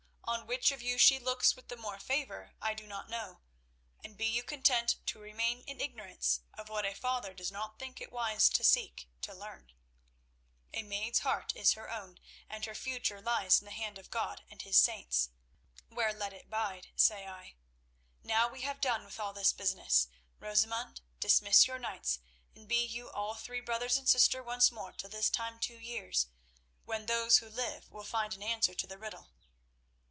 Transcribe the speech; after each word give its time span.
On 0.23 0.47
which 0.47 0.71
of 0.71 0.81
you 0.81 0.97
she 0.97 1.19
looks 1.19 1.55
with 1.57 1.67
the 1.67 1.75
more 1.77 1.99
favour 1.99 2.53
I 2.61 2.73
do 2.73 2.87
not 2.87 3.09
know, 3.09 3.41
and 4.03 4.15
be 4.17 4.25
you 4.27 4.43
content 4.43 4.95
to 5.07 5.19
remain 5.19 5.61
in 5.63 5.81
ignorance 5.81 6.39
of 6.53 6.69
what 6.69 6.85
a 6.85 6.93
father 6.93 7.33
does 7.33 7.51
not 7.51 7.77
think 7.79 7.99
it 7.99 8.11
wise 8.13 8.47
to 8.49 8.63
seek 8.63 9.09
to 9.23 9.33
learn. 9.33 9.73
A 10.73 10.83
maid's 10.83 11.19
heart 11.19 11.53
is 11.55 11.73
her 11.73 11.89
own, 11.91 12.17
and 12.49 12.63
her 12.65 12.73
future 12.75 13.19
lies 13.21 13.59
in 13.59 13.65
the 13.65 13.71
hand 13.73 13.97
of 13.97 14.09
God 14.09 14.41
and 14.49 14.61
His 14.61 14.77
saints, 14.77 15.29
where 15.89 16.13
let 16.13 16.31
it 16.33 16.49
bide, 16.49 16.91
say 16.95 17.27
I. 17.27 17.55
Now 18.23 18.47
we 18.47 18.61
have 18.61 18.79
done 18.81 19.03
with 19.03 19.19
all 19.19 19.33
this 19.33 19.51
business. 19.53 20.07
Rosamund, 20.39 21.01
dismiss 21.19 21.67
your 21.67 21.77
knights, 21.79 22.19
and 22.55 22.67
be 22.69 22.83
you 22.85 23.09
all 23.09 23.33
three 23.35 23.59
brothers 23.61 23.97
and 23.97 24.07
sister 24.07 24.41
once 24.43 24.69
more 24.71 24.93
till 24.93 25.09
this 25.09 25.29
time 25.29 25.59
two 25.59 25.77
years, 25.79 26.27
when 26.85 27.05
those 27.07 27.39
who 27.39 27.49
live 27.49 27.89
will 27.91 28.03
find 28.05 28.33
an 28.33 28.41
answer 28.43 28.73
to 28.73 28.87
the 28.87 28.97
riddle." 28.97 29.29